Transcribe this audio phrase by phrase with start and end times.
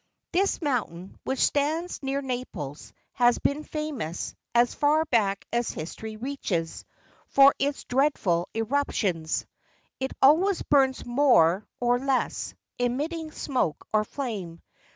[0.31, 6.85] This mountain, which stands near Naples, has been famous, as far back as history reaches,
[7.27, 9.45] for its dreadful eruptions.
[9.99, 14.63] It always burns more or less, emitting smoke or flame.